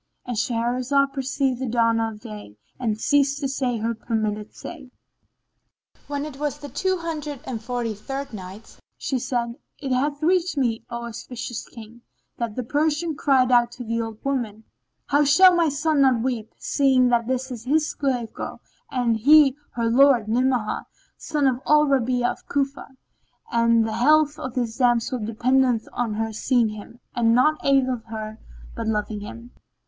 [0.25, 4.89] —And Shahrazad perceived the dawn of day and ceased to say her permitted say.
[6.07, 10.57] When it was the Two Hundred and Forty third Night, She said, It hath reached
[10.57, 12.01] me, O auspicious King,
[12.39, 14.63] that the Persian cried out to the old woman,
[15.05, 18.59] "How shall my son not weep, seeing that this is his slave girl
[18.89, 22.87] and he her lord, Ni'amah son of al Rabi'a of Cufa;
[23.51, 28.39] and the health of this damsel dependeth on her seeing him and naught aileth her
[28.75, 29.51] but loving him.